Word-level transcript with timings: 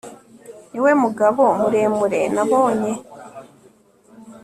Niwe 0.71 0.91
mugabo 1.03 1.43
muremure 1.59 2.21
nabonye 2.35 2.91